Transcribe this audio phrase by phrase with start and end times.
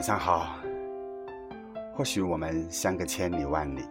[0.00, 0.56] 晚上好。
[1.94, 3.82] 或许我们相隔千里万里，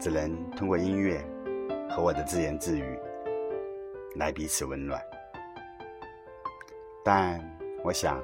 [0.00, 1.22] 只能通过音乐
[1.90, 2.98] 和我的自言自语
[4.16, 4.98] 来彼此温暖。
[7.04, 7.38] 但
[7.84, 8.18] 我想，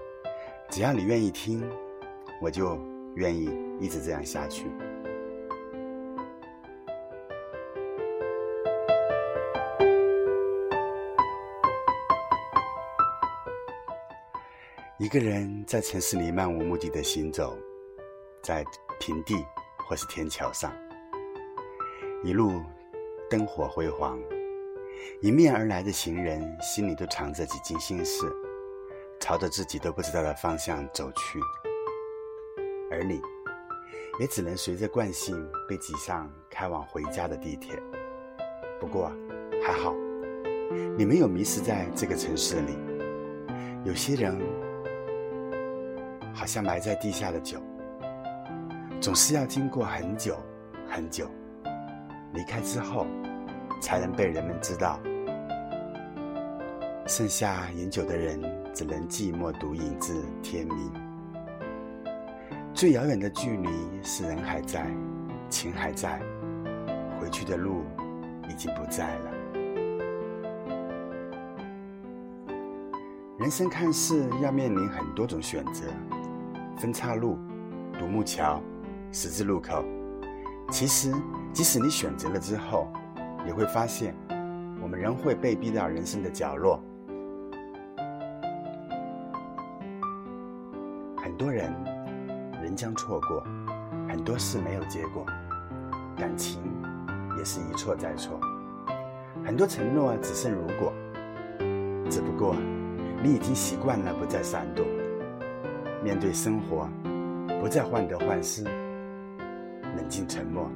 [0.70, 1.62] 只要你愿意听，
[2.40, 2.78] 我就
[3.16, 4.68] 愿意一直这样下去。
[14.98, 17.56] 一个人在城市里漫无目的的行走，
[18.42, 18.64] 在
[18.98, 19.36] 平地
[19.86, 20.72] 或是天桥上，
[22.24, 22.60] 一路
[23.30, 24.18] 灯火辉煌，
[25.22, 28.26] 迎面而来的行人心里都藏着几经心事，
[29.20, 31.38] 朝着自己都不知道的方向走去，
[32.90, 33.20] 而你，
[34.18, 37.80] 也只能随着惯性被挤上开往回家的地铁。
[38.80, 39.12] 不过
[39.62, 39.94] 还好，
[40.96, 42.76] 你没有迷失在这个城市里。
[43.84, 44.36] 有些人。
[46.38, 47.60] 好像埋在地下的酒，
[49.00, 50.36] 总是要经过很久
[50.88, 51.28] 很久，
[52.32, 53.08] 离开之后，
[53.82, 55.00] 才能被人们知道。
[57.08, 58.40] 剩下饮酒的人，
[58.72, 60.92] 只能寂寞独饮至天明。
[62.72, 63.68] 最遥远的距离
[64.04, 64.86] 是人还在，
[65.50, 66.22] 情还在，
[67.18, 67.82] 回去的路
[68.48, 69.32] 已经不在了。
[73.40, 75.82] 人生看似要面临很多种选择。
[76.78, 77.36] 分岔路、
[77.98, 78.62] 独木桥、
[79.10, 79.84] 十字路口，
[80.70, 81.12] 其实
[81.52, 82.86] 即使你选择了之后，
[83.46, 84.14] 也会发现，
[84.80, 86.80] 我们仍会被逼到人生的角落。
[91.16, 91.74] 很多人
[92.62, 93.42] 仍将错过，
[94.08, 95.26] 很多事没有结果，
[96.16, 96.62] 感情
[97.36, 98.38] 也是一错再错，
[99.44, 100.92] 很多承诺只剩如果。
[102.08, 102.54] 只不过，
[103.22, 104.84] 你已经习惯了不再闪躲。
[106.02, 106.88] 面对生活，
[107.60, 110.70] 不再患得患失，冷静沉默，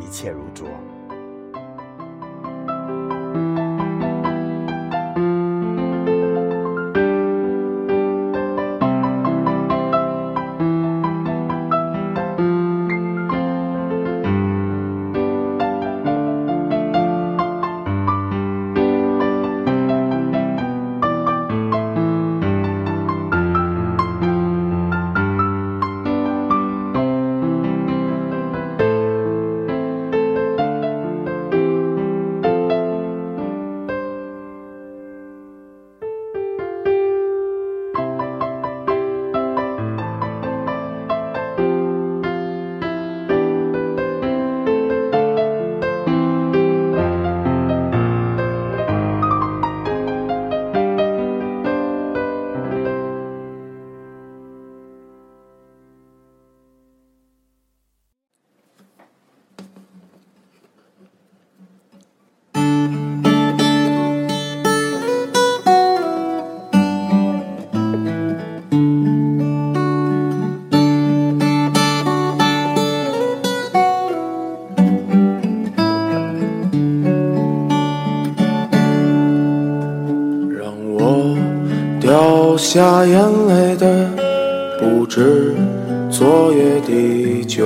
[0.00, 0.68] 一切如昨。
[82.76, 84.06] 下眼泪的
[84.78, 85.54] 不止
[86.10, 87.64] 昨夜的酒，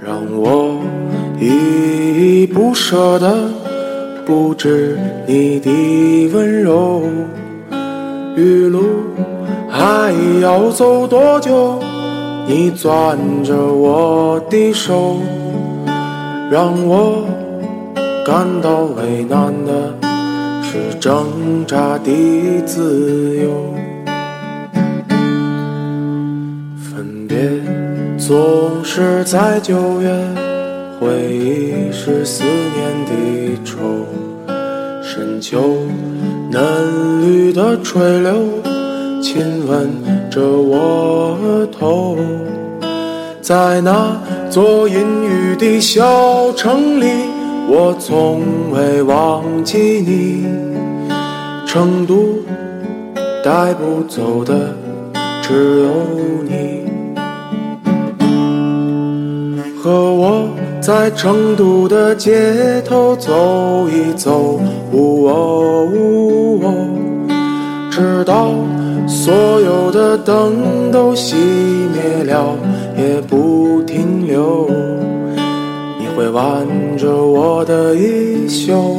[0.00, 0.78] 让我
[1.40, 3.50] 依依不舍的
[4.24, 4.96] 不止
[5.26, 7.02] 你的温柔。
[8.36, 8.84] 余路
[9.68, 11.80] 还要走多久？
[12.46, 15.16] 你攥着我的手，
[16.48, 17.24] 让我
[18.24, 19.99] 感到为难的。
[20.72, 23.74] 是挣扎的自由，
[26.78, 27.36] 分别
[28.16, 30.08] 总是在九月，
[31.00, 33.80] 回忆是思念的愁，
[35.02, 35.60] 深秋
[36.52, 38.32] 嫩绿的垂柳
[39.20, 39.90] 亲吻
[40.30, 42.16] 着我额头，
[43.42, 44.16] 在那
[44.48, 47.39] 座阴雨的小城里。
[47.72, 48.40] 我从
[48.72, 50.44] 未忘记你，
[51.64, 52.34] 成都
[53.44, 54.74] 带不走的
[55.40, 55.88] 只有
[56.48, 56.80] 你。
[59.80, 60.48] 和我
[60.80, 64.58] 在成都的街头走一走，
[67.88, 68.50] 直到
[69.06, 72.56] 所有的灯都熄灭了，
[72.98, 74.68] 也不停留。
[76.16, 76.66] 会挽
[76.96, 78.98] 着我的衣袖，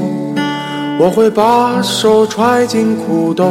[1.00, 3.46] 我会把手揣进裤兜，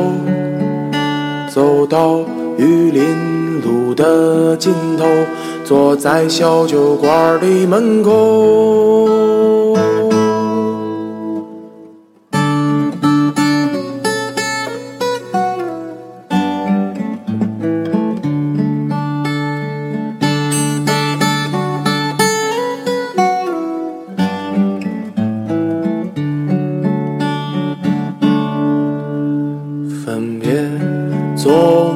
[1.52, 2.20] 走到
[2.56, 5.04] 玉林路的尽头，
[5.64, 9.39] 坐在小酒馆的门口。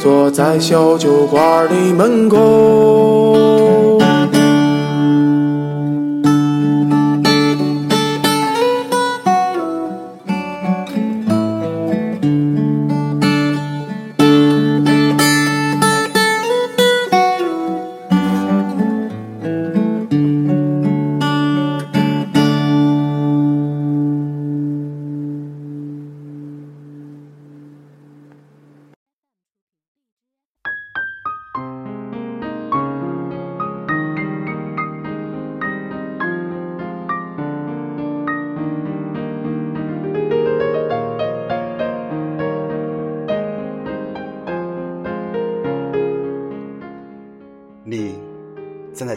[0.00, 3.69] 坐在小酒馆的门口。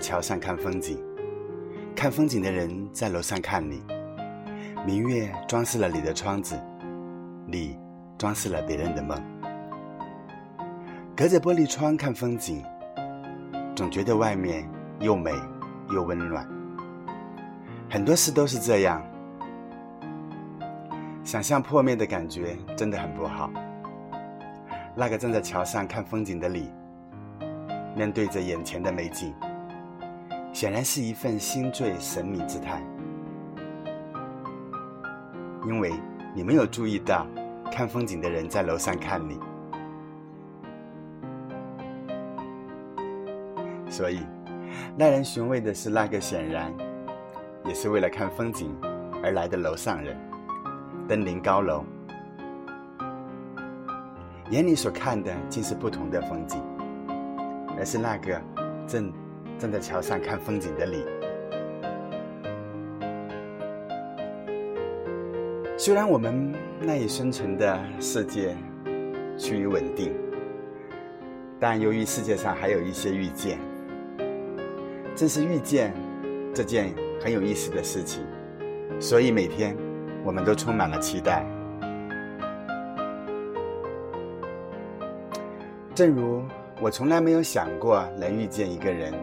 [0.04, 1.02] 桥上看风景，
[1.96, 3.82] 看风景的人在楼上看你。
[4.86, 6.60] 明月装饰了你的窗子，
[7.48, 7.80] 你
[8.18, 9.18] 装饰了别人的梦。
[11.16, 12.62] 隔着玻璃窗看风景，
[13.74, 14.70] 总觉得外面
[15.00, 15.32] 又美
[15.90, 16.46] 又温暖。
[17.90, 19.02] 很多事都是这样，
[21.24, 23.50] 想象破灭的感觉真的很不好。
[24.98, 26.70] 那个站在桥上看风景的你，
[27.96, 29.34] 面对着眼前的美景。
[30.54, 32.80] 显然是一份心醉神迷之态，
[35.66, 35.92] 因为
[36.36, 37.26] 你没有注意到
[37.72, 39.40] 看风景的人在楼上看你，
[43.90, 44.22] 所以
[44.96, 46.72] 耐人寻味的是那个显然
[47.66, 48.74] 也是为了看风景
[49.24, 50.16] 而来的楼上人，
[51.08, 51.84] 登临高楼，
[54.52, 56.62] 眼里所看的竟是不同的风景，
[57.76, 58.40] 而是那个
[58.86, 59.12] 正。
[59.64, 61.06] 站在桥上看风景的你，
[65.78, 68.58] 虽然我们赖以生存的世界
[69.38, 70.14] 趋于稳定，
[71.62, 73.58] 但由于世界上还有一些遇见，
[75.16, 75.94] 正是遇见
[76.54, 78.22] 这件很有意思的事情，
[79.00, 79.78] 所以每天
[80.26, 81.46] 我们都充满了期待。
[85.96, 86.44] 正如
[86.82, 89.14] 我从来没有想过能遇见一个人。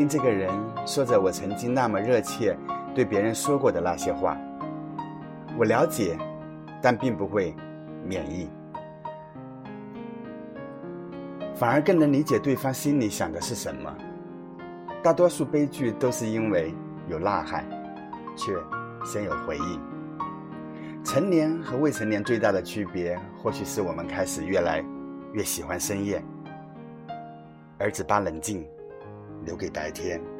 [0.00, 0.50] 听这个人
[0.86, 2.56] 说着我曾经那么热切
[2.94, 4.34] 对别人说过的那些话，
[5.58, 6.16] 我了解，
[6.80, 7.54] 但并不会
[8.02, 8.48] 免疫，
[11.54, 13.94] 反而更能理解对方心里想的是什么。
[15.02, 16.74] 大多数悲剧都是因为
[17.06, 17.62] 有呐喊，
[18.34, 18.54] 却
[19.04, 19.80] 先有回应。
[21.04, 24.82] 成年和未成年最大的区别，或许是我们开始越来
[25.34, 26.24] 越喜欢深夜，
[27.76, 28.66] 而只把冷静。
[29.44, 30.39] 留给白天。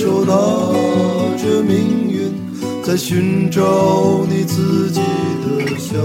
[0.00, 0.32] 手拿
[1.36, 2.32] 着命运，
[2.82, 4.98] 在寻找你自己
[5.44, 6.00] 的香。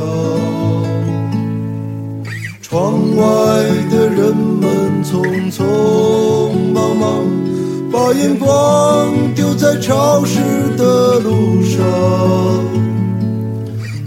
[2.61, 3.23] 窗外
[3.89, 5.63] 的人们匆匆
[6.73, 7.23] 忙忙，
[7.89, 10.41] 把眼光丢在潮湿
[10.77, 11.79] 的路上。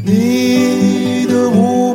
[0.05, 1.95] 你的舞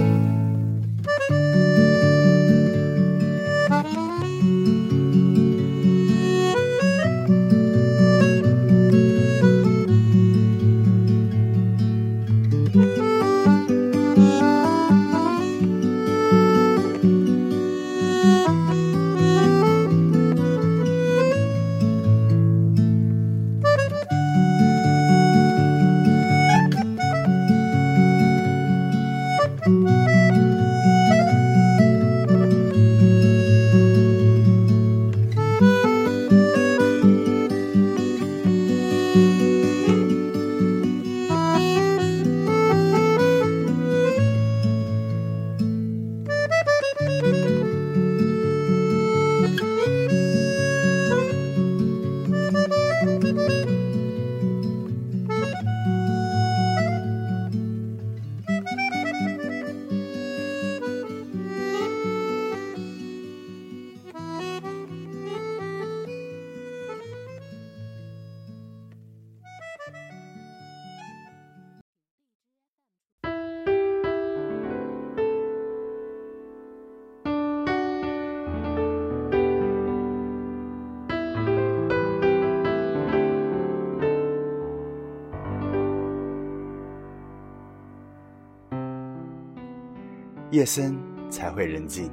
[90.61, 90.95] 夜深
[91.27, 92.11] 才会人静。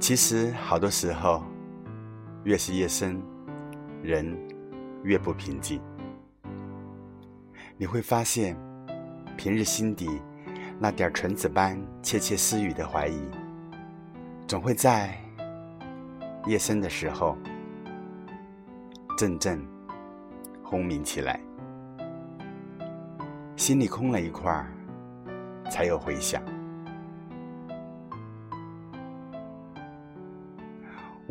[0.00, 1.44] 其实好多时候，
[2.42, 3.22] 越是夜深，
[4.02, 4.36] 人
[5.04, 5.80] 越不平静。
[7.76, 8.56] 你会发现，
[9.36, 10.10] 平日心底
[10.80, 13.22] 那点纯子般窃窃私语的怀疑，
[14.48, 15.16] 总会在
[16.46, 17.38] 夜深的时候
[19.16, 19.64] 阵阵
[20.60, 21.38] 轰鸣起来。
[23.54, 24.74] 心里空了一块儿，
[25.70, 26.42] 才有回响。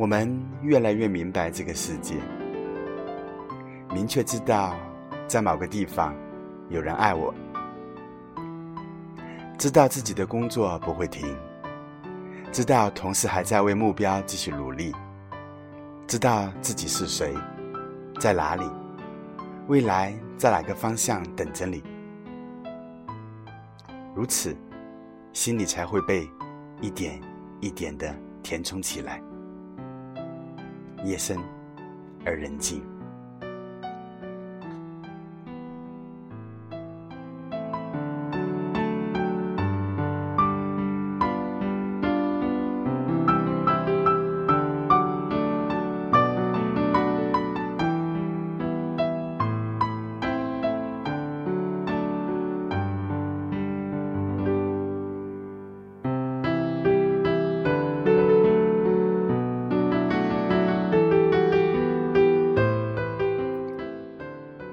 [0.01, 2.15] 我们越来越明白这个世界，
[3.93, 4.75] 明确知道
[5.27, 6.12] 在某个地方
[6.70, 7.31] 有人爱我，
[9.60, 11.38] 知道自己的工作不会停，
[12.51, 14.91] 知道同事还在为目标继续努力，
[16.08, 17.36] 知道自己是谁，
[18.20, 18.63] 在哪里，
[19.67, 21.84] 未来在哪个方向等着你。
[24.15, 24.58] 如此，
[25.31, 26.27] 心里才会被
[26.81, 27.22] 一点
[27.60, 29.22] 一点的填充起来。
[31.03, 31.38] 夜深
[32.25, 32.81] 而人静。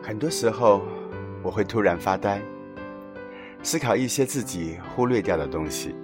[0.08, 0.80] 很多时候，
[1.42, 2.40] 我会突然发呆，
[3.62, 5.94] 思考一些自己忽略掉的东西。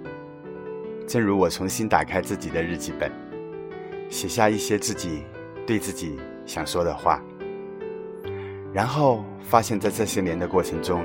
[1.07, 3.11] 正如我重新打开自己的日记本，
[4.07, 5.23] 写下一些自己
[5.65, 7.19] 对自己想说的话，
[8.71, 11.03] 然后发现，在这些年的过程中，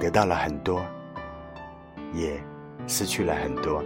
[0.00, 0.82] 得到了很多，
[2.14, 2.42] 也
[2.86, 3.84] 失去了很多。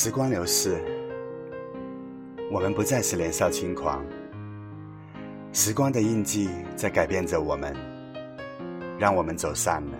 [0.00, 0.80] 时光流逝，
[2.52, 4.00] 我们不再是年少轻狂。
[5.52, 7.74] 时光的印记在改变着我们，
[8.96, 9.98] 让我们走散了，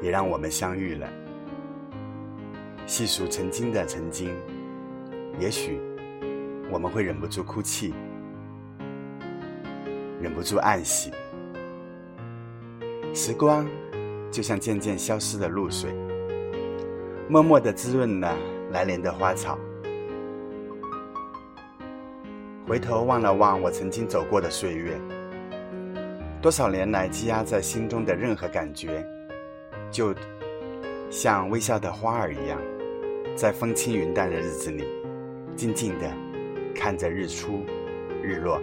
[0.00, 1.08] 也让我们相遇了。
[2.86, 4.32] 细数曾经的曾经，
[5.36, 5.80] 也许
[6.70, 7.92] 我们会忍不住哭泣，
[10.20, 11.10] 忍不住暗喜。
[13.12, 13.66] 时光
[14.30, 15.92] 就像渐渐消失的露水，
[17.28, 18.38] 默默的滋润了。
[18.72, 19.58] 来年的花草，
[22.66, 24.98] 回头望了望我曾经走过的岁月，
[26.40, 29.06] 多少年来积压在心中的任何感觉，
[29.90, 30.14] 就
[31.10, 32.58] 像微笑的花儿一样，
[33.36, 34.84] 在风轻云淡的日子里，
[35.54, 36.10] 静静的
[36.74, 37.66] 看着日出
[38.22, 38.58] 日落。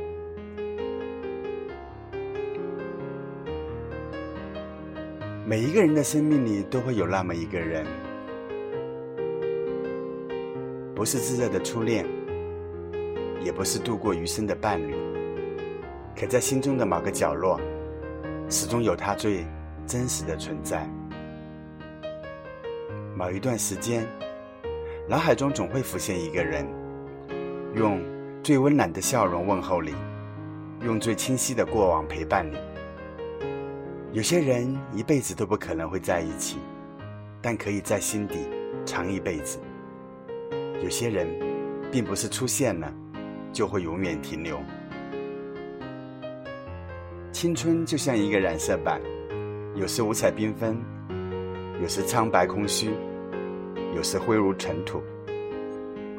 [5.45, 7.85] 每一个人的生命里都会有那么一个人。
[10.99, 12.05] 不是炙热的初恋，
[13.41, 14.93] 也不是度过余生的伴侣，
[16.13, 17.57] 可在心中的某个角落，
[18.49, 19.45] 始终有他最
[19.87, 20.85] 真实的存在。
[23.15, 24.05] 某一段时间，
[25.07, 26.67] 脑海中总会浮现一个人，
[27.75, 28.01] 用
[28.43, 29.95] 最温暖的笑容问候你，
[30.83, 32.57] 用最清晰的过往陪伴你。
[34.11, 36.57] 有些人一辈子都不可能会在一起，
[37.41, 38.49] 但可以在心底
[38.85, 39.59] 藏一辈子。
[40.83, 41.27] 有些人，
[41.91, 42.93] 并不是出现了
[43.51, 44.59] 就会永远停留。
[47.31, 49.01] 青春就像一个染色板，
[49.75, 50.77] 有时五彩缤纷，
[51.81, 52.91] 有时苍白空虚，
[53.95, 55.01] 有时灰如尘土。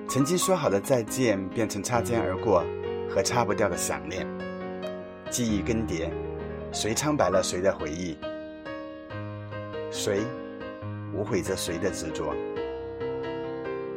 [0.08, 2.64] 曾经说好的再见，变成擦肩而过
[3.08, 4.26] 和擦不掉的想念。
[5.30, 6.10] 记忆更迭，
[6.72, 8.16] 谁苍白了谁的回忆？
[9.90, 10.20] 谁
[11.12, 12.34] 无悔着谁的执着？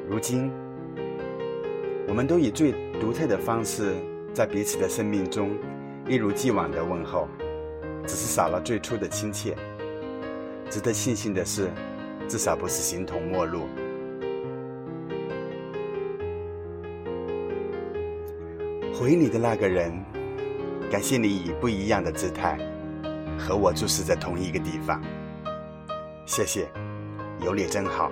[0.09, 0.51] 如今，
[2.07, 3.95] 我们都以最独特的方式，
[4.33, 5.57] 在彼此的生命中
[6.07, 7.27] 一如既往的问候，
[8.05, 9.55] 只是少了最初的亲切。
[10.69, 11.69] 值得庆幸的是，
[12.27, 13.61] 至少不是形同陌路。
[18.93, 19.93] 回你的那个人，
[20.91, 22.57] 感谢你以不一样的姿态
[23.37, 25.01] 和我注视着同一个地方。
[26.25, 26.67] 谢谢，
[27.43, 28.11] 有你真好。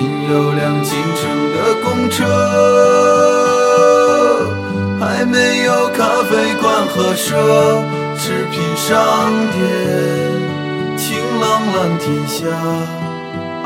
[0.00, 2.24] 仅有辆进城的公车，
[4.98, 7.36] 还没有咖啡馆和奢
[8.16, 9.60] 侈品商店。
[10.96, 11.44] 晴朗
[11.76, 12.46] 蓝天下，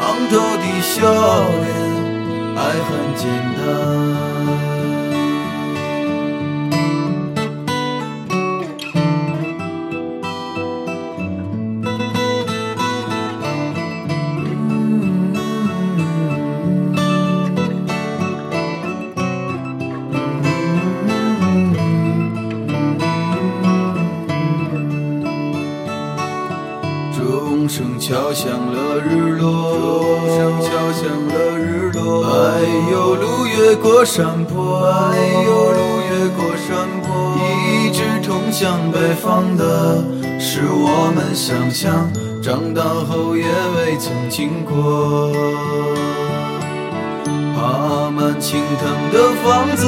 [0.01, 1.07] 昂头的笑
[1.62, 1.70] 脸，
[2.57, 3.23] 爱很简
[3.57, 4.73] 单。
[39.14, 40.03] 向北方的，
[40.40, 42.11] 是我们想象，
[42.42, 45.31] 长大后也未曾经过。
[47.55, 49.87] 爬满青藤的房子，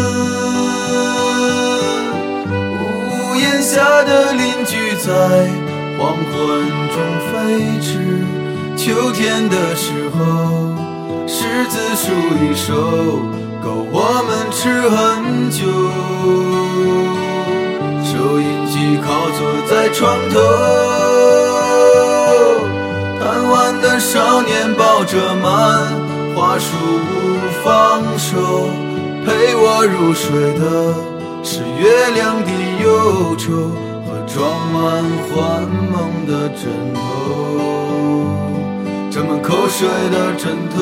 [2.78, 5.50] 屋檐下的邻居在。
[5.98, 6.28] 黄昏
[6.92, 6.94] 中
[7.26, 7.32] 飞
[7.80, 7.88] 驰，
[8.76, 10.20] 秋天的时候，
[11.26, 12.12] 柿子树
[12.44, 12.74] 一熟，
[13.64, 15.64] 够我们吃很久。
[18.16, 20.40] 收音机靠坐在床头，
[23.20, 25.44] 贪玩的少年抱着漫
[26.34, 26.72] 画书
[27.04, 27.14] 不
[27.62, 28.70] 放手，
[29.26, 30.64] 陪我入睡的
[31.44, 32.50] 是月亮的
[32.82, 33.52] 忧愁
[34.06, 34.16] 和。
[34.26, 34.36] 装
[34.72, 34.80] 满
[35.28, 35.94] 幻梦
[36.26, 36.98] 的枕头，
[39.10, 40.76] 沾满口水的枕头，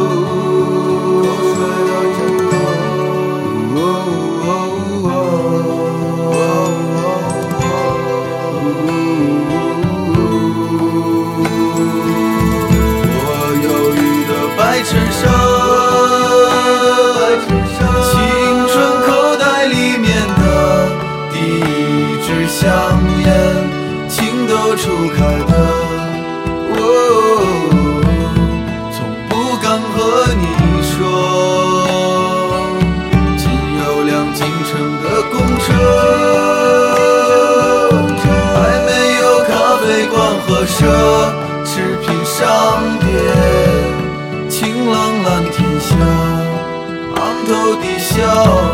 [47.17, 48.13] 昂头的笑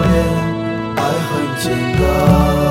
[0.02, 0.12] 脸，
[0.96, 1.64] 爱很简
[1.98, 2.69] 单。